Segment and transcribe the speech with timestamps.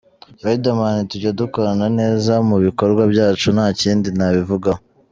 [0.45, 4.81] Riderman tujya dukorana neza mu bikorwa byacu nta kindi nabivugaho.